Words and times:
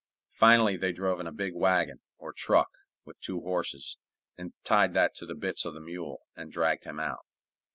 Finally, 0.31 0.77
they 0.77 0.91
drove 0.91 1.19
in 1.19 1.27
a 1.27 1.31
big 1.31 1.53
wagon, 1.53 1.99
or 2.17 2.33
truck, 2.33 2.69
with 3.05 3.21
two 3.21 3.39
horses, 3.41 3.97
and 4.35 4.51
tied 4.63 4.95
that 4.95 5.13
to 5.13 5.27
the 5.27 5.35
bits 5.35 5.63
of 5.63 5.75
the 5.75 5.79
mule, 5.79 6.21
and 6.35 6.51
dragged 6.51 6.85
him 6.85 6.99
out. 6.99 7.23